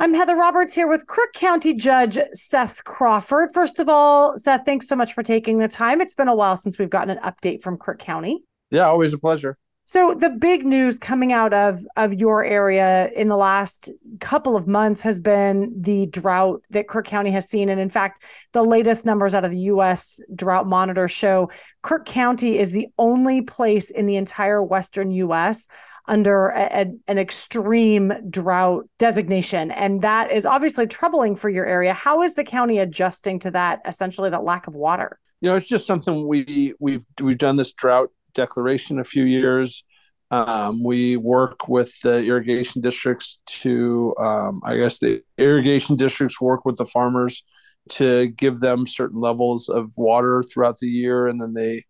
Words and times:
I'm 0.00 0.14
Heather 0.14 0.36
Roberts 0.36 0.74
here 0.74 0.86
with 0.86 1.08
Crook 1.08 1.32
County 1.32 1.74
Judge 1.74 2.16
Seth 2.32 2.84
Crawford. 2.84 3.52
First 3.52 3.80
of 3.80 3.88
all, 3.88 4.38
Seth, 4.38 4.64
thanks 4.64 4.86
so 4.86 4.94
much 4.94 5.12
for 5.12 5.24
taking 5.24 5.58
the 5.58 5.66
time. 5.66 6.00
It's 6.00 6.14
been 6.14 6.28
a 6.28 6.36
while 6.36 6.56
since 6.56 6.78
we've 6.78 6.88
gotten 6.88 7.18
an 7.18 7.22
update 7.24 7.64
from 7.64 7.76
Crook 7.76 7.98
County. 7.98 8.44
Yeah, 8.70 8.86
always 8.86 9.12
a 9.12 9.18
pleasure. 9.18 9.58
So 9.86 10.14
the 10.14 10.30
big 10.30 10.64
news 10.64 11.00
coming 11.00 11.32
out 11.32 11.52
of 11.52 11.84
of 11.96 12.14
your 12.14 12.44
area 12.44 13.10
in 13.16 13.26
the 13.26 13.36
last 13.36 13.90
couple 14.20 14.54
of 14.54 14.68
months 14.68 15.00
has 15.00 15.18
been 15.18 15.74
the 15.76 16.06
drought 16.06 16.62
that 16.70 16.86
Crook 16.86 17.06
County 17.06 17.32
has 17.32 17.48
seen 17.48 17.68
and 17.68 17.80
in 17.80 17.90
fact 17.90 18.22
the 18.52 18.62
latest 18.62 19.04
numbers 19.04 19.34
out 19.34 19.44
of 19.46 19.50
the 19.50 19.62
US 19.72 20.20
drought 20.32 20.66
monitor 20.68 21.08
show 21.08 21.50
Crook 21.82 22.04
County 22.04 22.58
is 22.58 22.70
the 22.70 22.86
only 22.98 23.40
place 23.40 23.90
in 23.90 24.06
the 24.06 24.16
entire 24.16 24.62
western 24.62 25.10
US 25.10 25.68
under 26.08 26.48
a, 26.48 26.62
a, 26.62 26.92
an 27.06 27.18
extreme 27.18 28.12
drought 28.30 28.88
designation. 28.98 29.70
And 29.70 30.02
that 30.02 30.32
is 30.32 30.44
obviously 30.44 30.86
troubling 30.86 31.36
for 31.36 31.48
your 31.48 31.66
area. 31.66 31.94
How 31.94 32.22
is 32.22 32.34
the 32.34 32.44
county 32.44 32.78
adjusting 32.78 33.38
to 33.40 33.50
that, 33.52 33.80
essentially, 33.86 34.30
that 34.30 34.42
lack 34.42 34.66
of 34.66 34.74
water? 34.74 35.20
You 35.40 35.50
know, 35.50 35.56
it's 35.56 35.68
just 35.68 35.86
something 35.86 36.26
we 36.26 36.74
we've 36.80 37.04
we've 37.20 37.38
done 37.38 37.56
this 37.56 37.72
drought 37.72 38.08
declaration 38.34 38.98
a 38.98 39.04
few 39.04 39.24
years. 39.24 39.84
Um, 40.30 40.82
we 40.84 41.16
work 41.16 41.68
with 41.68 41.98
the 42.02 42.24
irrigation 42.24 42.82
districts 42.82 43.40
to, 43.46 44.14
um, 44.18 44.60
I 44.64 44.76
guess, 44.76 44.98
the 44.98 45.22
irrigation 45.38 45.96
districts 45.96 46.40
work 46.40 46.64
with 46.64 46.76
the 46.76 46.84
farmers 46.84 47.44
to 47.90 48.28
give 48.28 48.60
them 48.60 48.86
certain 48.86 49.20
levels 49.20 49.70
of 49.70 49.92
water 49.96 50.42
throughout 50.42 50.78
the 50.78 50.88
year, 50.88 51.28
and 51.28 51.40
then 51.40 51.54
they 51.54 51.84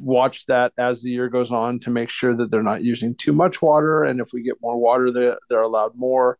watch 0.00 0.46
that 0.46 0.72
as 0.78 1.02
the 1.02 1.10
year 1.10 1.28
goes 1.28 1.50
on 1.50 1.78
to 1.80 1.90
make 1.90 2.08
sure 2.08 2.36
that 2.36 2.50
they're 2.50 2.62
not 2.62 2.82
using 2.82 3.14
too 3.14 3.32
much 3.32 3.60
water. 3.62 4.04
And 4.04 4.20
if 4.20 4.32
we 4.32 4.42
get 4.42 4.56
more 4.62 4.78
water, 4.78 5.10
they're, 5.10 5.38
they're 5.48 5.62
allowed 5.62 5.92
more. 5.94 6.38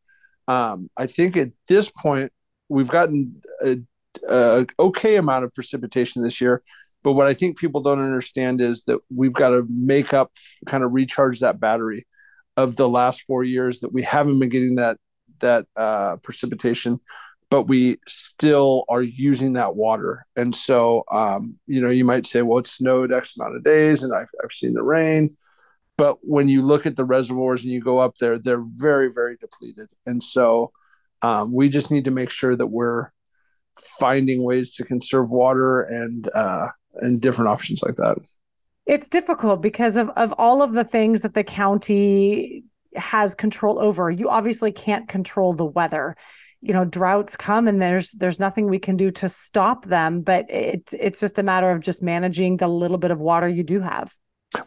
Um, 0.49 0.89
I 0.97 1.07
think 1.07 1.37
at 1.37 1.49
this 1.69 1.91
point, 1.91 2.33
we've 2.69 2.89
gotten 2.89 3.41
a, 3.65 3.79
a, 4.29 4.67
okay 4.79 5.17
amount 5.17 5.45
of 5.45 5.55
precipitation 5.55 6.23
this 6.23 6.41
year. 6.41 6.63
But 7.03 7.15
what 7.15 7.27
I 7.27 7.35
think 7.35 7.59
people 7.59 7.81
don't 7.81 8.01
understand 8.01 8.61
is 8.61 8.85
that 8.85 8.99
we've 9.15 9.33
got 9.33 9.49
to 9.51 9.67
make 9.69 10.15
up, 10.15 10.33
kind 10.67 10.85
of 10.85 10.93
recharge 10.93 11.41
that 11.41 11.61
battery 11.61 12.07
of 12.57 12.77
the 12.77 12.89
last 12.89 13.23
four 13.23 13.43
years 13.43 13.81
that 13.81 13.93
we 13.93 14.03
haven't 14.03 14.39
been 14.39 14.49
getting 14.49 14.77
that 14.77 14.99
that 15.41 15.67
uh, 15.77 16.17
precipitation 16.17 17.01
but 17.53 17.69
we 17.69 17.99
still 18.07 18.87
are 18.89 19.03
using 19.03 19.53
that 19.53 19.77
water. 19.77 20.25
And 20.37 20.57
so, 20.57 21.05
um, 21.13 21.59
you 21.67 21.83
know, 21.83 21.91
you 21.91 22.03
might 22.03 22.25
say, 22.25 22.41
well, 22.41 22.57
it 22.57 22.67
snowed 22.67 23.13
X 23.13 23.37
amount 23.37 23.57
of 23.57 23.63
days 23.63 24.03
and 24.03 24.15
I've, 24.15 24.31
I've 24.43 24.53
seen 24.53 24.73
the 24.73 24.83
rain. 24.83 25.37
But 25.99 26.17
when 26.23 26.49
you 26.49 26.63
look 26.63 26.87
at 26.87 26.97
the 26.97 27.05
reservoirs 27.05 27.63
and 27.63 27.71
you 27.71 27.83
go 27.83 27.99
up 27.99 28.17
there, 28.17 28.39
they're 28.39 28.65
very, 28.67 29.13
very 29.15 29.37
depleted. 29.37 29.91
And 30.07 30.23
so 30.23 30.73
um, 31.21 31.55
we 31.55 31.69
just 31.69 31.91
need 31.91 32.07
to 32.07 32.11
make 32.11 32.31
sure 32.31 32.57
that 32.57 32.69
we're 32.69 33.11
finding 34.01 34.43
ways 34.43 34.75
to 34.77 34.85
conserve 34.85 35.31
water 35.31 35.83
and, 35.83 36.31
uh, 36.35 36.69
and 37.03 37.21
different 37.21 37.51
options 37.51 37.83
like 37.83 37.97
that. 37.97 38.17
It's 38.87 39.11
difficult 39.11 39.61
because 39.61 39.99
of, 39.99 40.09
of 40.17 40.33
all 40.39 40.63
of 40.63 40.73
the 40.73 40.85
things 40.85 41.21
that 41.21 41.35
the 41.35 41.45
county 41.45 42.65
has 42.97 43.35
control 43.35 43.79
over. 43.79 44.11
You 44.11 44.31
obviously 44.31 44.73
can't 44.73 45.07
control 45.07 45.53
the 45.53 45.67
weather 45.67 46.17
you 46.63 46.73
know 46.73 46.85
droughts 46.85 47.37
come 47.37 47.69
and 47.69 47.83
there's 47.83 48.13
there's 48.13 48.39
nothing 48.39 48.69
we 48.69 48.79
can 48.79 48.97
do 48.97 49.11
to 49.11 49.29
stop 49.29 49.85
them 49.87 50.23
but 50.23 50.47
it's 50.49 50.95
it's 50.95 51.21
just 51.21 51.39
a 51.39 51.43
matter 51.43 51.71
of 51.71 51.81
just 51.81 52.03
managing 52.03 52.57
the 52.57 52.69
little 52.69 52.99
bit 52.99 53.11
of 53.11 53.19
water 53.19 53.49
you 53.49 53.63
do 53.63 53.81
have. 53.81 54.15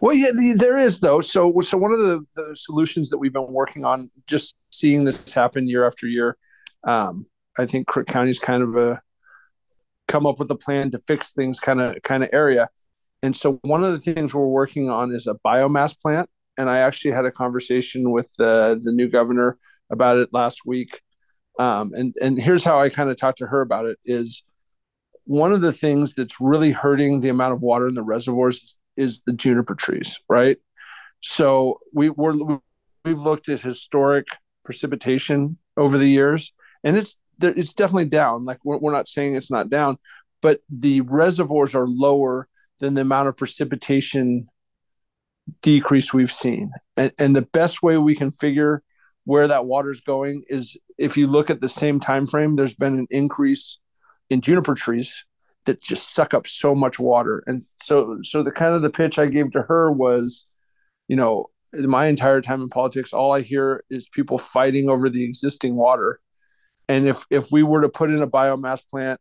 Well 0.02 0.14
yeah 0.14 0.32
the, 0.32 0.56
there 0.58 0.78
is 0.78 1.00
though. 1.00 1.22
So 1.22 1.54
so 1.62 1.78
one 1.78 1.92
of 1.92 2.00
the, 2.00 2.26
the 2.36 2.56
solutions 2.56 3.10
that 3.10 3.18
we've 3.18 3.34
been 3.34 3.52
working 3.52 3.86
on 3.86 4.10
just 4.28 4.58
seeing 4.72 5.06
this 5.06 5.32
happen 5.32 5.68
year 5.68 5.88
after 5.88 6.06
year 6.06 6.38
um, 6.84 7.26
i 7.58 7.66
think 7.66 7.88
crook 7.88 8.08
county's 8.08 8.40
kind 8.40 8.62
of 8.62 8.76
a 8.76 9.02
come 10.08 10.26
up 10.26 10.40
with 10.40 10.52
a 10.52 10.56
plan 10.56 10.92
to 10.92 11.00
fix 11.00 11.32
things 11.32 11.60
kind 11.60 11.82
of 11.82 12.02
kind 12.04 12.24
of 12.24 12.30
area. 12.32 12.70
And 13.24 13.36
so 13.36 13.60
one 13.64 13.84
of 13.84 13.92
the 13.92 14.00
things 14.00 14.36
we're 14.36 14.46
working 14.46 14.90
on 14.90 15.12
is 15.14 15.28
a 15.28 15.36
biomass 15.46 16.00
plant. 16.00 16.30
And 16.58 16.70
i 16.70 16.78
actually 16.78 17.12
had 17.12 17.26
a 17.26 17.32
conversation 17.32 18.12
with 18.12 18.34
the 18.38 18.80
the 18.82 18.92
new 18.92 19.10
governor 19.10 19.58
about 19.90 20.18
it 20.18 20.30
last 20.32 20.66
week 20.66 21.02
um, 21.60 21.92
and 21.94 22.16
and 22.22 22.42
here's 22.42 22.64
how 22.64 22.80
I 22.80 22.90
kind 22.90 23.10
of 23.10 23.18
talked 23.18 23.40
to 23.40 23.48
her 23.48 23.62
about 23.62 23.86
it 23.86 23.98
is 24.06 24.44
one 25.26 25.52
of 25.52 25.62
the 25.62 25.72
things 25.72 26.14
that's 26.14 26.40
really 26.40 26.72
hurting 26.72 27.22
the 27.22 27.30
amount 27.30 27.54
of 27.54 27.62
water 27.62 27.88
in 27.88 27.96
the 27.96 28.04
reservoirs 28.04 28.62
is, 28.62 28.80
is 28.98 29.22
the 29.26 29.34
juniper 29.34 29.76
trees, 29.76 30.20
right? 30.30 30.58
So 31.22 31.80
we 31.94 32.10
we're 32.10 32.60
we've 33.04 33.20
looked 33.20 33.50
at 33.50 33.62
historic 33.62 34.28
precipitation 34.64 35.58
over 35.78 35.98
the 35.98 36.08
years, 36.08 36.54
and 36.84 36.98
it's 36.98 37.18
it's 37.42 37.74
definitely 37.74 38.06
down. 38.06 38.46
Like 38.46 38.60
we're, 38.64 38.78
we're 38.78 38.92
not 38.92 39.08
saying 39.08 39.36
it's 39.36 39.52
not 39.52 39.70
down, 39.70 39.98
but 40.42 40.60
the 40.70 41.02
reservoirs 41.02 41.76
are 41.76 41.88
lower 41.88 42.48
than 42.80 42.94
the 42.94 43.02
amount 43.02 43.28
of 43.28 43.38
precipitation 43.38 44.48
decrease 45.62 46.14
we've 46.14 46.32
seen. 46.32 46.72
And, 46.98 47.12
and 47.18 47.36
the 47.36 47.44
best 47.44 47.84
way 47.84 47.98
we 47.98 48.16
can 48.16 48.32
figure 48.32 48.84
where 49.26 49.48
that 49.48 49.66
water 49.66 49.92
is 49.92 50.02
going 50.02 50.44
is 50.48 50.78
if 50.98 51.18
you 51.18 51.28
look 51.28 51.50
at 51.50 51.62
the 51.62 51.70
same 51.70 52.00
time 52.00 52.26
frame 52.26 52.56
there's 52.56 52.76
been 52.76 52.98
an 52.98 53.08
increase 53.10 53.80
in 54.30 54.42
juniper 54.42 54.74
trees 54.74 55.26
that 55.66 55.82
just 55.82 56.14
suck 56.14 56.34
up 56.34 56.48
so 56.48 56.74
much 56.74 57.00
water. 57.00 57.44
And 57.48 57.64
so 57.82 58.20
so 58.24 58.44
the 58.44 58.52
kind 58.52 58.74
of 58.74 58.82
the 58.82 58.90
pitch 58.90 59.20
i 59.20 59.26
gave 59.26 59.52
to 59.52 59.64
her 59.64 59.92
was 59.92 60.46
you 61.08 61.16
know 61.16 61.48
my 61.74 62.06
entire 62.08 62.40
time 62.40 62.62
in 62.62 62.70
politics 62.70 63.12
all 63.12 63.34
i 63.34 63.42
hear 63.42 63.84
is 63.90 64.08
people 64.08 64.38
fighting 64.38 64.90
over 64.90 65.10
the 65.10 65.26
existing 65.26 65.76
water. 65.76 66.20
And 66.88 67.08
if 67.08 67.26
if 67.30 67.52
we 67.52 67.64
were 67.64 67.82
to 67.82 67.90
put 67.90 68.12
in 68.12 68.22
a 68.22 68.28
biomass 68.28 68.88
plant 68.88 69.20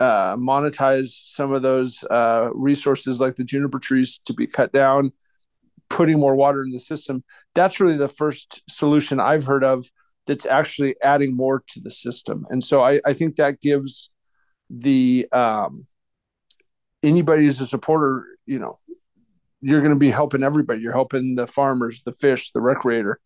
uh, 0.00 0.34
monetize 0.36 1.10
some 1.10 1.52
of 1.52 1.62
those 1.62 2.02
uh, 2.10 2.50
resources 2.54 3.20
like 3.20 3.36
the 3.36 3.44
juniper 3.44 3.78
trees 3.78 4.20
to 4.24 4.34
be 4.34 4.48
cut 4.48 4.72
down 4.72 5.12
putting 5.92 6.18
more 6.18 6.34
water 6.34 6.62
in 6.62 6.70
the 6.70 6.78
system. 6.78 7.22
That's 7.54 7.78
really 7.78 7.98
the 7.98 8.08
first 8.08 8.62
solution 8.68 9.20
I've 9.20 9.44
heard 9.44 9.62
of 9.62 9.84
that's 10.26 10.46
actually 10.46 10.96
adding 11.02 11.36
more 11.36 11.62
to 11.68 11.80
the 11.80 11.90
system. 11.90 12.46
And 12.48 12.64
so 12.64 12.82
I, 12.82 13.00
I 13.04 13.12
think 13.12 13.36
that 13.36 13.60
gives 13.60 14.10
the 14.70 15.28
um, 15.32 15.86
anybody 17.02 17.44
who's 17.44 17.60
a 17.60 17.66
supporter, 17.66 18.24
you 18.46 18.58
know, 18.58 18.78
you're 19.60 19.80
going 19.80 19.92
to 19.92 19.98
be 19.98 20.10
helping 20.10 20.42
everybody. 20.42 20.80
You're 20.80 20.92
helping 20.92 21.34
the 21.34 21.46
farmers, 21.46 22.00
the 22.00 22.12
fish, 22.12 22.50
the 22.52 22.60
recreator. 22.60 23.16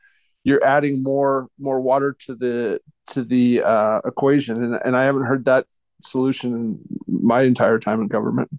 You're 0.42 0.64
adding 0.64 1.02
more 1.02 1.48
more 1.58 1.80
water 1.80 2.16
to 2.26 2.34
the 2.34 2.80
to 3.08 3.24
the 3.24 3.62
uh, 3.62 4.00
equation, 4.04 4.62
and, 4.62 4.78
and 4.84 4.96
I 4.96 5.04
haven't 5.04 5.24
heard 5.24 5.44
that 5.46 5.66
solution 6.02 6.54
in 6.54 6.78
my 7.08 7.42
entire 7.42 7.78
time 7.78 8.00
in 8.00 8.08
government. 8.08 8.50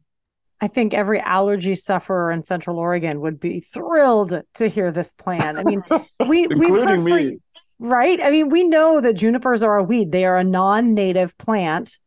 I 0.60 0.68
think 0.68 0.94
every 0.94 1.20
allergy 1.20 1.76
sufferer 1.76 2.32
in 2.32 2.44
Central 2.44 2.80
Oregon 2.80 3.22
would 3.22 3.40
be 3.40 3.60
thrilled 3.60 4.42
to 4.56 4.68
hear 4.68 4.92
this 4.92 5.14
plan. 5.14 5.58
I 5.58 5.64
mean, 5.64 5.84
we 6.28 6.48
heard 6.70 7.04
me. 7.04 7.38
Right. 7.80 8.20
I 8.20 8.32
mean, 8.32 8.50
we 8.50 8.64
know 8.64 9.00
that 9.02 9.14
junipers 9.14 9.62
are 9.62 9.78
a 9.78 9.84
weed; 9.84 10.12
they 10.12 10.26
are 10.26 10.38
a 10.38 10.44
non-native 10.44 11.38
plant 11.38 12.00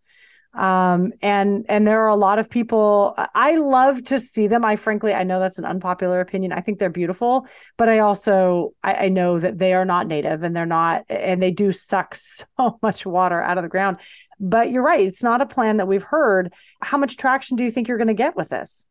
um 0.55 1.13
and 1.23 1.65
and 1.69 1.87
there 1.87 2.01
are 2.03 2.09
a 2.09 2.17
lot 2.17 2.41
of 2.41 2.51
people 2.51 3.15
i 3.35 3.57
love 3.57 4.03
to 4.03 4.19
see 4.19 4.49
them. 4.49 4.65
I 4.65 4.77
frankly 4.77 5.15
i 5.15 5.23
know 5.23 5.39
that's 5.39 5.59
an 5.59 5.65
unpopular 5.65 6.21
opinion. 6.21 6.53
I 6.53 6.61
think 6.61 6.79
they're 6.79 6.91
beautiful 6.91 7.47
but 7.77 7.89
i 7.89 8.01
also 8.01 8.73
I, 8.83 8.95
I, 8.95 9.09
know 9.09 9.39
that 9.39 9.59
they 9.59 9.75
are 9.75 9.85
not 9.85 10.07
native 10.07 10.43
and 10.43 10.57
they're 10.57 10.67
not 10.67 11.05
and 11.09 11.41
they 11.41 11.51
do 11.53 11.73
suck 11.73 12.15
so 12.17 12.79
much 12.83 13.07
water 13.07 13.41
out 13.41 13.59
of 13.59 13.63
the 13.63 13.69
ground. 13.69 13.99
But 14.41 14.71
you're 14.71 14.83
right 14.83 15.07
it's 15.07 15.23
not 15.23 15.41
a 15.41 15.47
plan 15.47 15.77
that 15.77 15.87
we've 15.87 16.03
heard. 16.03 16.53
How 16.81 16.99
much 16.99 17.17
traction 17.17 17.57
do 17.57 17.65
you 17.65 17.71
think 17.71 17.87
you're 17.87 17.99
going 17.99 18.09
to 18.09 18.15
get 18.15 18.37
with 18.37 18.49
this? 18.49 18.87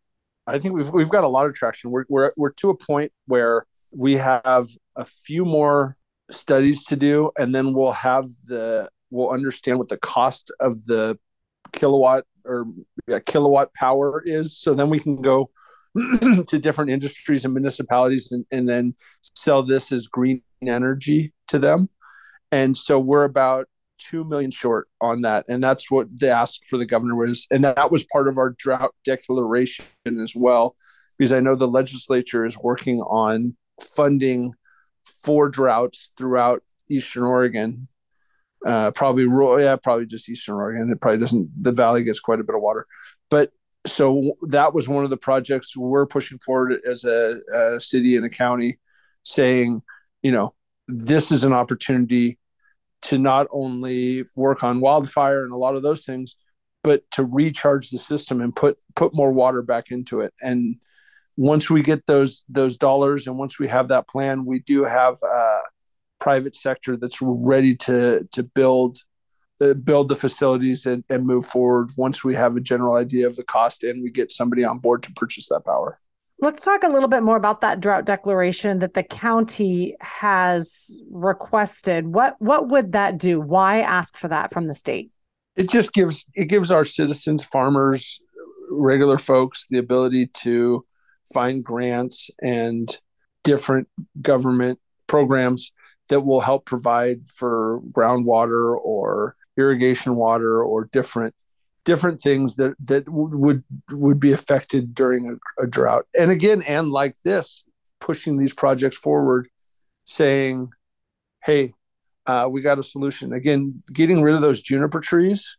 I 0.48 0.59
think 0.59 0.75
we've 0.75 0.90
we've 0.92 1.09
got 1.09 1.24
a 1.24 1.28
lot 1.28 1.46
of 1.46 1.53
traction. 1.53 1.92
We're, 1.92 2.06
we're 2.09 2.31
we're 2.38 2.52
to 2.53 2.69
a 2.69 2.78
point 2.78 3.12
where 3.25 3.66
we 3.92 4.14
have 4.14 4.68
a 4.96 5.06
few 5.06 5.46
more 5.46 5.98
studies 6.31 6.84
to 6.86 6.96
do 6.96 7.31
and 7.38 7.53
then 7.53 7.74
we'll 7.74 7.92
have 7.92 8.25
the 8.46 8.90
we'll 9.09 9.31
understand 9.31 9.80
what 9.80 9.89
the 9.89 9.98
cost 9.98 10.51
of 10.60 10.86
the 10.86 11.18
kilowatt 11.74 12.25
or 12.45 12.66
yeah, 13.07 13.19
kilowatt 13.19 13.74
power 13.74 14.21
is. 14.25 14.57
So 14.57 14.74
then 14.74 14.89
we 14.89 15.00
can 15.00 15.21
go 15.21 15.50
to 16.48 16.60
different 16.60 16.92
industries 16.92 17.45
and 17.45 17.54
municipalities 17.54 18.31
and, 18.31 18.45
and 18.51 18.68
then 18.68 18.95
sell 19.21 19.63
this 19.63 19.92
as 19.92 20.07
green 20.07 20.42
energy 20.66 21.33
to 21.48 21.60
them. 21.60 21.89
And 22.51 22.75
so 22.75 23.00
we're 23.00 23.25
about 23.25 23.68
two 24.00 24.24
million 24.24 24.51
short 24.51 24.88
on 25.01 25.21
that. 25.21 25.45
And 25.50 25.63
that's 25.63 25.92
what 25.92 26.07
the 26.18 26.30
ask 26.30 26.62
for 26.66 26.77
the 26.77 26.86
governor 26.86 27.16
was. 27.16 27.45
And 27.51 27.66
that 27.66 27.92
was 27.92 28.06
part 28.06 28.27
of 28.27 28.38
our 28.38 28.56
drought 28.57 28.94
declaration 29.04 29.86
as 30.21 30.33
well, 30.36 30.75
because 31.18 31.33
I 31.33 31.42
know 31.42 31.56
the 31.56 31.68
legislature 31.68 32.45
is 32.45 32.57
working 32.57 33.01
on 33.01 33.56
funding 33.81 34.54
for 35.24 35.50
droughts 35.50 36.12
throughout 36.18 36.63
Eastern 36.89 37.24
Oregon 37.24 37.88
uh, 38.65 38.91
probably 38.91 39.25
rural, 39.25 39.61
yeah, 39.61 39.75
probably 39.75 40.06
just 40.06 40.29
Eastern 40.29 40.56
Oregon. 40.56 40.91
It 40.91 41.01
probably 41.01 41.19
doesn't. 41.19 41.50
The 41.63 41.71
valley 41.71 42.03
gets 42.03 42.19
quite 42.19 42.39
a 42.39 42.44
bit 42.44 42.56
of 42.56 42.61
water, 42.61 42.85
but 43.29 43.51
so 43.88 44.35
that 44.44 44.73
was 44.73 44.89
one 44.89 45.03
of 45.03 45.09
the 45.09 45.17
projects 45.17 45.75
we're 45.75 46.06
pushing 46.06 46.39
forward 46.39 46.79
as 46.85 47.06
a, 47.06 47.35
a 47.53 47.79
city 47.79 48.17
and 48.17 48.25
a 48.25 48.29
county, 48.29 48.77
saying, 49.23 49.81
you 50.21 50.31
know, 50.31 50.53
this 50.88 51.31
is 51.31 51.44
an 51.44 51.53
opportunity 51.53 52.38
to 53.03 53.17
not 53.17 53.47
only 53.51 54.25
work 54.35 54.63
on 54.63 54.81
wildfire 54.81 55.44
and 55.44 55.53
a 55.53 55.57
lot 55.57 55.75
of 55.75 55.81
those 55.81 56.06
things, 56.06 56.35
but 56.83 57.09
to 57.11 57.23
recharge 57.23 57.89
the 57.89 57.97
system 57.97 58.41
and 58.41 58.56
put 58.56 58.77
put 58.95 59.15
more 59.15 59.31
water 59.31 59.61
back 59.61 59.91
into 59.91 60.21
it. 60.21 60.33
And 60.41 60.75
once 61.38 61.69
we 61.69 61.81
get 61.81 62.06
those 62.06 62.44
those 62.50 62.77
dollars 62.77 63.27
and 63.27 63.38
once 63.38 63.59
we 63.59 63.67
have 63.67 63.88
that 63.89 64.07
plan, 64.07 64.45
we 64.45 64.59
do 64.59 64.83
have 64.83 65.17
a 65.23 65.59
private 66.19 66.56
sector 66.56 66.98
that's 66.98 67.21
ready 67.21 67.75
to 67.75 68.27
to 68.31 68.44
build 68.44 68.98
uh, 69.62 69.74
build 69.74 70.07
the 70.07 70.16
facilities 70.16 70.86
and, 70.86 71.04
and 71.10 71.25
move 71.25 71.45
forward 71.45 71.92
once 71.98 72.24
we 72.24 72.36
have 72.36 72.56
a 72.56 72.62
general 72.62 72.95
idea 72.95 73.27
of 73.27 73.36
the 73.36 73.44
cost 73.44 73.83
and 73.83 74.04
we 74.04 74.12
get 74.12 74.31
somebody 74.31 74.63
on 74.63 74.80
board 74.80 75.04
to 75.04 75.12
purchase 75.13 75.50
that 75.50 75.66
power. 75.66 76.00
Let's 76.42 76.62
talk 76.62 76.83
a 76.83 76.88
little 76.88 77.10
bit 77.10 77.24
more 77.24 77.36
about 77.36 77.60
that 77.62 77.81
drought 77.81 78.06
declaration 78.06 78.80
that 78.80 78.94
the 78.94 79.04
county 79.04 79.98
has 80.00 81.01
requested. 81.12 82.07
What 82.07 82.36
what 82.39 82.69
would 82.69 82.94
that 82.94 83.18
do? 83.18 83.42
Why 83.42 83.81
ask 83.81 84.18
for 84.18 84.30
that 84.30 84.54
from 84.54 84.68
the 84.68 84.74
state? 84.74 85.12
It 85.57 85.69
just 85.69 85.92
gives 85.92 86.25
it 86.36 86.45
gives 86.45 86.71
our 86.71 86.86
citizens, 86.86 87.44
farmers, 87.44 88.21
regular 88.71 89.18
folks 89.18 89.66
the 89.69 89.80
ability 89.80 90.27
to 90.27 90.86
find 91.33 91.63
grants 91.63 92.30
and 92.42 92.98
different 93.44 93.89
government 94.21 94.80
programs 95.07 95.71
that 96.09 96.21
will 96.21 96.41
help 96.41 96.65
provide 96.65 97.27
for 97.27 97.81
groundwater 97.91 98.75
or 98.77 99.35
irrigation 99.57 100.15
water 100.15 100.63
or 100.63 100.85
different 100.85 101.33
different 101.85 102.21
things 102.21 102.56
that 102.57 102.73
that 102.83 103.07
would 103.07 103.63
would 103.91 104.19
be 104.19 104.31
affected 104.31 104.94
during 104.94 105.29
a, 105.29 105.63
a 105.63 105.67
drought. 105.67 106.06
And 106.17 106.31
again, 106.31 106.61
and 106.67 106.89
like 106.89 107.15
this, 107.23 107.63
pushing 108.00 108.38
these 108.38 108.53
projects 108.53 108.97
forward, 108.97 109.47
saying, 110.06 110.71
"Hey, 111.44 111.73
uh, 112.25 112.47
we 112.51 112.61
got 112.61 112.79
a 112.79 112.83
solution." 112.83 113.33
Again, 113.33 113.81
getting 113.94 114.21
rid 114.21 114.35
of 114.35 114.41
those 114.41 114.61
juniper 114.61 115.00
trees 115.00 115.57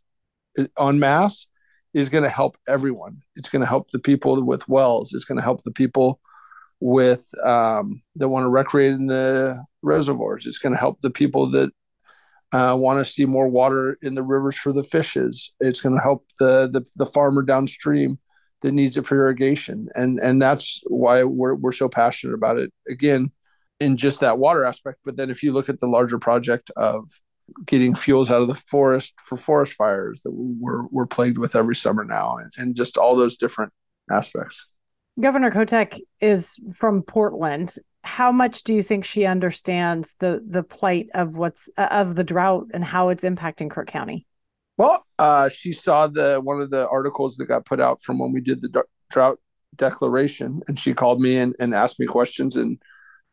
en 0.79 0.99
masse 0.99 1.47
is 1.93 2.09
going 2.09 2.23
to 2.23 2.29
help 2.29 2.57
everyone. 2.67 3.21
It's 3.35 3.49
going 3.49 3.61
to 3.61 3.67
help 3.67 3.91
the 3.91 3.99
people 3.99 4.43
with 4.45 4.67
wells. 4.69 5.13
It's 5.13 5.25
going 5.25 5.37
to 5.37 5.43
help 5.43 5.63
the 5.63 5.71
people 5.71 6.19
with 6.81 7.29
um, 7.43 8.01
that 8.15 8.27
want 8.27 8.43
to 8.43 8.49
recreate 8.49 8.91
in 8.93 9.07
the 9.07 9.63
reservoirs. 9.81 10.45
It's 10.45 10.57
going 10.57 10.73
to 10.73 10.79
help 10.79 10.99
the 10.99 11.11
people 11.11 11.45
that 11.51 11.69
uh, 12.51 12.75
want 12.77 12.99
to 12.99 13.09
see 13.09 13.25
more 13.25 13.47
water 13.47 13.97
in 14.01 14.15
the 14.15 14.23
rivers 14.23 14.57
for 14.57 14.73
the 14.73 14.83
fishes. 14.83 15.53
It's 15.61 15.79
going 15.79 15.95
to 15.95 16.01
help 16.01 16.25
the, 16.39 16.67
the, 16.69 16.85
the 16.97 17.05
farmer 17.05 17.43
downstream 17.43 18.19
that 18.61 18.73
needs 18.73 18.97
it 18.97 19.05
for 19.05 19.15
irrigation, 19.15 19.87
and 19.95 20.19
and 20.19 20.41
that's 20.41 20.81
why 20.87 21.23
we're 21.23 21.55
we're 21.55 21.71
so 21.71 21.89
passionate 21.89 22.33
about 22.33 22.57
it. 22.57 22.71
Again, 22.87 23.31
in 23.79 23.97
just 23.97 24.19
that 24.19 24.37
water 24.37 24.65
aspect, 24.65 24.99
but 25.03 25.15
then 25.17 25.29
if 25.29 25.41
you 25.41 25.51
look 25.51 25.69
at 25.69 25.79
the 25.79 25.87
larger 25.87 26.19
project 26.19 26.69
of 26.75 27.09
getting 27.65 27.95
fuels 27.95 28.31
out 28.31 28.41
of 28.41 28.47
the 28.47 28.53
forest 28.53 29.19
for 29.19 29.35
forest 29.35 29.73
fires 29.73 30.21
that 30.21 30.31
we're 30.31 30.85
we're 30.87 31.07
plagued 31.07 31.39
with 31.39 31.55
every 31.55 31.75
summer 31.75 32.03
now, 32.03 32.37
and, 32.37 32.51
and 32.57 32.75
just 32.75 32.97
all 32.97 33.15
those 33.15 33.37
different 33.37 33.73
aspects. 34.11 34.67
Governor 35.19 35.51
Kotek 35.51 35.99
is 36.19 36.55
from 36.75 37.03
Portland, 37.03 37.75
how 38.03 38.31
much 38.31 38.63
do 38.63 38.73
you 38.73 38.81
think 38.81 39.05
she 39.05 39.25
understands 39.25 40.15
the 40.19 40.43
the 40.47 40.63
plight 40.63 41.09
of 41.13 41.37
what's 41.37 41.69
uh, 41.77 41.87
of 41.91 42.15
the 42.15 42.23
drought 42.23 42.67
and 42.73 42.83
how 42.83 43.09
it's 43.09 43.23
impacting 43.23 43.69
Crook 43.69 43.87
County? 43.87 44.25
Well, 44.77 45.05
uh, 45.19 45.49
she 45.49 45.73
saw 45.73 46.07
the 46.07 46.39
one 46.41 46.61
of 46.61 46.71
the 46.71 46.87
articles 46.87 47.35
that 47.35 47.45
got 47.45 47.65
put 47.65 47.79
out 47.79 48.01
from 48.01 48.19
when 48.19 48.31
we 48.31 48.41
did 48.41 48.61
the 48.61 48.69
d- 48.69 48.79
drought 49.11 49.39
declaration, 49.75 50.61
and 50.67 50.79
she 50.79 50.93
called 50.93 51.21
me 51.21 51.37
and, 51.37 51.55
and 51.59 51.75
asked 51.75 51.99
me 51.99 52.07
questions 52.07 52.55
and 52.55 52.81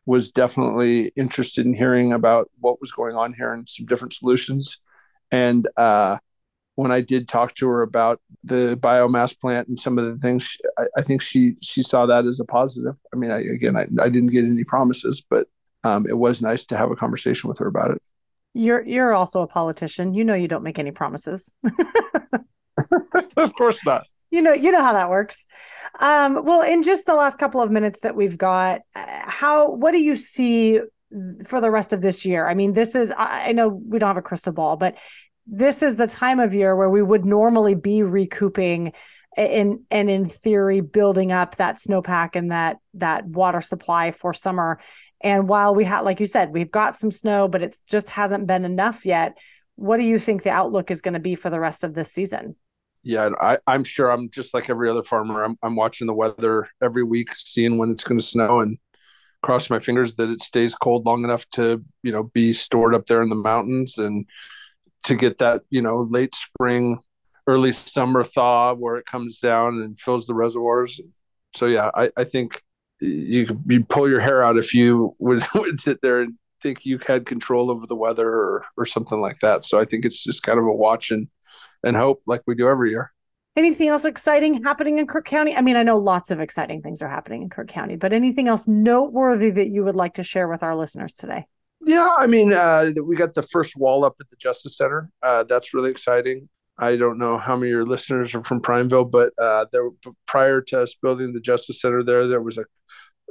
was 0.05 0.31
definitely 0.31 1.11
interested 1.15 1.65
in 1.65 1.73
hearing 1.73 2.13
about 2.13 2.49
what 2.59 2.79
was 2.79 2.91
going 2.91 3.15
on 3.15 3.33
here 3.33 3.53
and 3.53 3.69
some 3.69 3.85
different 3.85 4.13
solutions. 4.13 4.79
And 5.31 5.67
uh, 5.77 6.17
when 6.79 6.93
I 6.93 7.01
did 7.01 7.27
talk 7.27 7.55
to 7.55 7.67
her 7.67 7.81
about 7.81 8.21
the 8.41 8.77
biomass 8.79 9.37
plant 9.37 9.67
and 9.67 9.77
some 9.77 9.97
of 9.97 10.07
the 10.07 10.15
things, 10.15 10.55
I, 10.77 10.83
I 10.95 11.01
think 11.01 11.21
she 11.21 11.55
she 11.61 11.83
saw 11.83 12.05
that 12.05 12.25
as 12.25 12.39
a 12.39 12.45
positive. 12.45 12.95
I 13.13 13.17
mean, 13.17 13.31
I, 13.31 13.39
again, 13.39 13.75
I, 13.75 13.85
I 14.01 14.07
didn't 14.07 14.31
get 14.31 14.45
any 14.45 14.63
promises, 14.63 15.21
but 15.21 15.47
um, 15.83 16.07
it 16.07 16.17
was 16.17 16.41
nice 16.41 16.65
to 16.67 16.77
have 16.77 16.89
a 16.89 16.95
conversation 16.95 17.49
with 17.49 17.57
her 17.57 17.67
about 17.67 17.91
it. 17.91 18.01
You're 18.53 18.81
you're 18.87 19.13
also 19.13 19.41
a 19.41 19.47
politician. 19.47 20.13
You 20.13 20.23
know, 20.23 20.35
you 20.35 20.47
don't 20.47 20.63
make 20.63 20.79
any 20.79 20.91
promises. 20.91 21.51
of 23.35 23.53
course 23.55 23.85
not. 23.85 24.07
You 24.31 24.43
know, 24.43 24.53
you 24.53 24.71
know 24.71 24.83
how 24.83 24.93
that 24.93 25.09
works. 25.09 25.47
Um, 25.99 26.45
well, 26.45 26.61
in 26.61 26.83
just 26.83 27.07
the 27.07 27.15
last 27.15 27.39
couple 27.39 27.61
of 27.61 27.71
minutes 27.71 28.01
that 28.01 28.15
we've 28.15 28.37
got, 28.37 28.81
uh, 28.95 29.23
how 29.23 29.71
what 29.71 29.91
do 29.91 29.99
you 29.99 30.15
see 30.15 30.81
for 31.45 31.59
the 31.59 31.71
rest 31.71 31.93
of 31.93 32.01
this 32.01 32.25
year? 32.25 32.45
I 32.47 32.53
mean, 32.53 32.73
this 32.73 32.93
is 32.93 33.11
I 33.17 33.53
know 33.53 33.69
we 33.69 33.97
don't 33.97 34.07
have 34.09 34.17
a 34.17 34.21
crystal 34.21 34.53
ball, 34.53 34.77
but 34.77 34.97
this 35.51 35.81
is 35.81 35.95
the 35.95 36.07
time 36.07 36.39
of 36.39 36.53
year 36.53 36.75
where 36.75 36.89
we 36.89 37.01
would 37.01 37.25
normally 37.25 37.75
be 37.75 38.03
recouping 38.03 38.93
and 39.35 39.79
and 39.89 40.09
in 40.09 40.27
theory 40.27 40.81
building 40.81 41.31
up 41.31 41.55
that 41.55 41.77
snowpack 41.77 42.35
and 42.35 42.51
that 42.51 42.77
that 42.95 43.25
water 43.25 43.61
supply 43.61 44.11
for 44.11 44.33
summer. 44.33 44.79
And 45.21 45.47
while 45.47 45.75
we 45.75 45.83
have 45.85 46.05
like 46.05 46.19
you 46.19 46.25
said 46.25 46.51
we've 46.51 46.71
got 46.71 46.95
some 46.95 47.11
snow 47.11 47.47
but 47.47 47.61
it 47.61 47.77
just 47.87 48.09
hasn't 48.09 48.47
been 48.47 48.65
enough 48.65 49.05
yet. 49.05 49.37
What 49.75 49.97
do 49.97 50.03
you 50.03 50.19
think 50.19 50.43
the 50.43 50.49
outlook 50.49 50.91
is 50.91 51.01
going 51.01 51.13
to 51.13 51.19
be 51.19 51.35
for 51.35 51.49
the 51.49 51.59
rest 51.59 51.83
of 51.83 51.93
this 51.93 52.11
season? 52.11 52.55
Yeah 53.03 53.29
I, 53.39 53.57
i'm 53.65 53.85
sure 53.85 54.11
i'm 54.11 54.29
just 54.29 54.53
like 54.53 54.69
every 54.69 54.89
other 54.89 55.03
farmer 55.03 55.43
I'm, 55.43 55.57
I'm 55.63 55.77
watching 55.77 56.05
the 56.05 56.13
weather 56.13 56.67
every 56.83 57.03
week 57.03 57.33
seeing 57.33 57.77
when 57.77 57.89
it's 57.91 58.03
going 58.03 58.19
to 58.19 58.25
snow 58.25 58.59
and 58.59 58.77
cross 59.41 59.69
my 59.69 59.79
fingers 59.79 60.15
that 60.15 60.29
it 60.29 60.41
stays 60.41 60.75
cold 60.75 61.05
long 61.05 61.23
enough 61.23 61.47
to 61.51 61.83
you 62.03 62.11
know 62.11 62.23
be 62.23 62.53
stored 62.53 62.93
up 62.93 63.05
there 63.05 63.21
in 63.21 63.29
the 63.29 63.35
mountains. 63.35 63.97
And 63.97 64.27
to 65.03 65.15
get 65.15 65.37
that 65.39 65.61
you 65.69 65.81
know 65.81 66.07
late 66.09 66.35
spring 66.35 66.99
early 67.47 67.71
summer 67.71 68.23
thaw 68.23 68.73
where 68.73 68.97
it 68.97 69.05
comes 69.05 69.39
down 69.39 69.81
and 69.81 69.99
fills 69.99 70.25
the 70.27 70.33
reservoirs 70.33 71.01
so 71.55 71.65
yeah 71.65 71.89
i, 71.95 72.09
I 72.17 72.23
think 72.23 72.61
you 72.99 73.45
could 73.45 73.63
you 73.67 73.83
pull 73.83 74.09
your 74.09 74.19
hair 74.19 74.43
out 74.43 74.57
if 74.57 74.73
you 74.73 75.15
would, 75.19 75.43
would 75.55 75.79
sit 75.79 76.01
there 76.01 76.21
and 76.21 76.35
think 76.61 76.85
you 76.85 76.99
had 77.07 77.25
control 77.25 77.71
over 77.71 77.87
the 77.87 77.95
weather 77.95 78.27
or, 78.27 78.65
or 78.75 78.85
something 78.85 79.21
like 79.21 79.39
that 79.39 79.63
so 79.63 79.79
i 79.79 79.85
think 79.85 80.05
it's 80.05 80.23
just 80.23 80.43
kind 80.43 80.59
of 80.59 80.65
a 80.65 80.73
watch 80.73 81.09
and, 81.11 81.27
and 81.83 81.95
hope 81.95 82.21
like 82.25 82.41
we 82.45 82.55
do 82.55 82.67
every 82.67 82.89
year 82.89 83.11
anything 83.55 83.89
else 83.89 84.05
exciting 84.05 84.63
happening 84.63 84.99
in 84.99 85.05
Crook 85.05 85.25
County? 85.25 85.53
I 85.53 85.61
mean, 85.61 85.75
I 85.75 85.83
know 85.83 85.97
lots 85.97 86.31
of 86.31 86.39
exciting 86.39 86.81
things 86.81 87.01
are 87.01 87.09
happening 87.09 87.41
in 87.41 87.49
Crook 87.49 87.67
County, 87.67 87.97
but 87.97 88.13
anything 88.13 88.47
else 88.47 88.67
noteworthy 88.67 89.51
that 89.51 89.69
you 89.69 89.83
would 89.83 89.97
like 89.97 90.13
to 90.13 90.23
share 90.23 90.47
with 90.47 90.63
our 90.63 90.77
listeners 90.77 91.13
today? 91.13 91.45
Yeah, 91.85 92.09
I 92.17 92.27
mean, 92.27 92.51
uh, 92.53 92.87
we 93.03 93.15
got 93.15 93.33
the 93.33 93.41
first 93.41 93.75
wall 93.77 94.03
up 94.03 94.15
at 94.19 94.29
the 94.29 94.35
Justice 94.35 94.77
Center. 94.77 95.09
Uh, 95.23 95.43
that's 95.43 95.73
really 95.73 95.91
exciting. 95.91 96.49
I 96.77 96.95
don't 96.95 97.17
know 97.17 97.37
how 97.37 97.55
many 97.55 97.71
of 97.71 97.75
your 97.75 97.85
listeners 97.85 98.33
are 98.35 98.43
from 98.43 98.61
Prineville, 98.61 99.05
but 99.05 99.33
uh, 99.37 99.65
there 99.71 99.89
prior 100.25 100.61
to 100.61 100.81
us 100.81 100.95
building 101.01 101.33
the 101.33 101.41
Justice 101.41 101.81
Center 101.81 102.03
there, 102.03 102.27
there 102.27 102.41
was 102.41 102.57
a, 102.57 102.65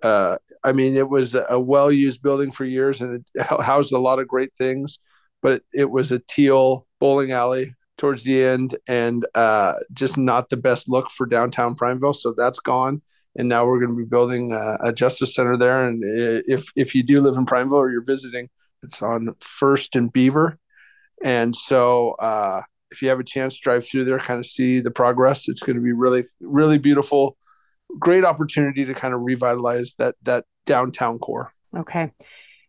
uh, 0.07 0.37
I 0.65 0.73
mean, 0.73 0.97
it 0.97 1.09
was 1.09 1.35
a 1.49 1.59
well-used 1.59 2.23
building 2.23 2.51
for 2.51 2.65
years, 2.65 3.01
and 3.01 3.25
it 3.35 3.43
housed 3.63 3.93
a 3.93 3.99
lot 3.99 4.19
of 4.19 4.29
great 4.29 4.53
things. 4.57 4.99
But 5.41 5.63
it 5.73 5.91
was 5.91 6.11
a 6.11 6.19
teal 6.19 6.87
bowling 6.99 7.33
alley 7.33 7.75
towards 7.97 8.25
the 8.25 8.43
end, 8.43 8.77
and 8.89 9.27
uh, 9.35 9.75
just 9.93 10.19
not 10.19 10.49
the 10.49 10.57
best 10.57 10.89
look 10.89 11.11
for 11.11 11.27
downtown 11.27 11.75
Prineville. 11.75 12.15
So 12.15 12.35
that's 12.37 12.59
gone 12.61 13.03
and 13.39 13.49
now 13.49 13.65
we're 13.65 13.79
going 13.79 13.93
to 13.93 13.97
be 13.97 14.05
building 14.05 14.53
a, 14.53 14.77
a, 14.89 14.93
justice 14.93 15.35
center 15.35 15.57
there. 15.57 15.87
And 15.87 16.03
if 16.05 16.71
if 16.77 16.95
you 16.95 17.05
do 17.05 17.23
live 17.23 17.37
in 17.37 17.47
Prineville 17.47 17.79
or 17.79 17.91
you're 17.91 18.05
visiting, 18.05 18.51
it's 18.83 19.01
on 19.01 19.35
First 19.41 19.97
and 19.97 20.13
Beaver, 20.13 20.59
and 21.25 21.55
so 21.55 22.11
uh, 22.19 22.63
if 22.91 23.01
you 23.01 23.09
have 23.09 23.21
a 23.21 23.25
chance, 23.25 23.59
drive 23.59 23.87
through 23.87 24.05
there, 24.05 24.19
kind 24.19 24.41
of 24.41 24.47
see 24.47 24.81
the 24.81 24.91
progress. 24.91 25.49
It's 25.49 25.63
going 25.63 25.77
to 25.77 25.83
be 25.83 25.93
really 25.93 26.25
really 26.41 26.79
beautiful. 26.79 27.37
Great 27.99 28.25
opportunity 28.25 28.85
to 28.85 28.93
kind 28.93 29.15
of 29.15 29.21
revitalize 29.23 29.95
that 29.99 30.17
that 30.23 30.45
downtown 30.67 31.19
core. 31.19 31.53
Okay. 31.77 32.13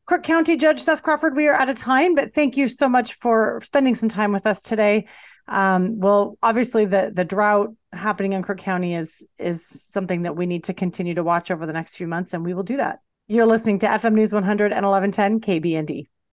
Crook 0.05 0.23
County 0.23 0.57
Judge 0.57 0.81
Seth 0.81 1.03
Crawford, 1.03 1.35
we 1.35 1.47
are 1.47 1.53
out 1.53 1.69
of 1.69 1.77
time, 1.77 2.15
but 2.15 2.33
thank 2.33 2.57
you 2.57 2.67
so 2.67 2.89
much 2.89 3.13
for 3.13 3.59
spending 3.63 3.93
some 3.93 4.09
time 4.09 4.31
with 4.31 4.47
us 4.47 4.59
today. 4.59 5.05
Um, 5.49 5.99
well, 5.99 6.37
obviously 6.43 6.85
the 6.85 7.11
the 7.13 7.25
drought 7.25 7.73
happening 7.91 8.33
in 8.33 8.43
Crook 8.43 8.59
County 8.59 8.93
is 8.95 9.25
is 9.37 9.65
something 9.65 10.21
that 10.21 10.35
we 10.35 10.45
need 10.45 10.65
to 10.65 10.73
continue 10.73 11.15
to 11.15 11.23
watch 11.23 11.49
over 11.49 11.65
the 11.65 11.73
next 11.73 11.95
few 11.95 12.07
months, 12.07 12.33
and 12.33 12.45
we 12.45 12.53
will 12.53 12.63
do 12.63 12.77
that. 12.77 12.99
You're 13.27 13.45
listening 13.45 13.79
to 13.79 13.87
FM 13.87 14.13
News 14.13 14.33
100 14.33 14.71
and 14.71 14.85
1110 14.85 15.41
KBND. 15.41 16.07